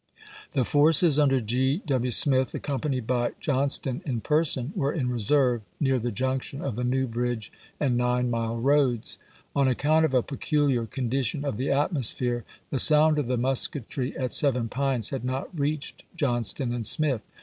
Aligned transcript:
The 0.53 0.65
forces 0.65 1.19
under 1.19 1.39
Gr. 1.39 1.75
W. 1.85 2.09
Smith, 2.09 2.55
accompanied 2.55 3.05
by 3.05 3.33
Johnston 3.39 4.01
in 4.03 4.19
person, 4.21 4.73
were 4.75 4.91
in 4.91 5.09
reserve 5.11 5.61
near 5.79 5.99
the 5.99 6.09
junc 6.11 6.41
tion 6.41 6.63
of 6.63 6.75
the 6.75 6.83
New 6.83 7.05
Bridge 7.05 7.51
and 7.79 7.97
Nine 7.97 8.31
mile 8.31 8.57
roads. 8.57 9.19
On 9.55 9.67
account 9.67 10.05
of 10.05 10.15
a 10.15 10.23
peculiar 10.23 10.87
condition 10.87 11.45
of 11.45 11.57
the 11.57 11.69
atmosphere, 11.69 12.43
the 12.71 12.79
sound 12.79 13.19
of 13.19 13.27
the 13.27 13.37
musketry 13.37 14.17
at 14.17 14.31
Seven 14.31 14.69
Pines 14.69 15.11
had 15.11 15.23
not 15.23 15.49
reached 15.55 16.01
Johnston 16.17 16.73
and 16.73 16.83
Smith. 16.83 17.21